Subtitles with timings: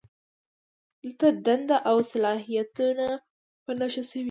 [1.03, 3.07] دلته دندې او صلاحیتونه
[3.63, 4.19] په نښه شوي وي.